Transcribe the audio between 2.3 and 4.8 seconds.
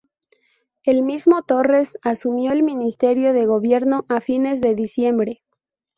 el ministerio de gobierno a fines de